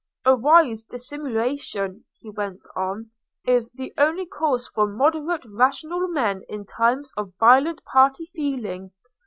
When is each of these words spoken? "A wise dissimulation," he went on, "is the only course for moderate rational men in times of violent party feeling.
"A 0.25 0.35
wise 0.35 0.81
dissimulation," 0.81 2.05
he 2.17 2.31
went 2.31 2.65
on, 2.75 3.11
"is 3.45 3.69
the 3.69 3.93
only 3.99 4.25
course 4.25 4.67
for 4.67 4.87
moderate 4.87 5.43
rational 5.45 6.07
men 6.07 6.41
in 6.49 6.65
times 6.65 7.13
of 7.17 7.33
violent 7.39 7.83
party 7.83 8.25
feeling. 8.33 8.93